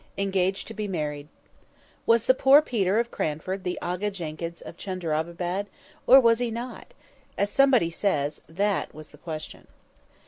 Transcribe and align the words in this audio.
ENGAGED 0.17 0.67
TO 0.67 0.73
BE 0.73 0.87
MARRIED 0.87 1.27
WAS 2.07 2.25
the 2.25 2.33
"poor 2.33 2.59
Peter" 2.63 2.97
of 2.99 3.11
Cranford 3.11 3.63
the 3.63 3.79
Aga 3.83 4.09
Jenkyns 4.09 4.63
of 4.63 4.75
Chunderabaddad, 4.75 5.67
or 6.07 6.19
was 6.19 6.39
he 6.39 6.49
not? 6.49 6.95
As 7.37 7.51
somebody 7.51 7.91
says, 7.91 8.41
that 8.49 8.95
was 8.95 9.11
the 9.11 9.19
question. 9.19 9.67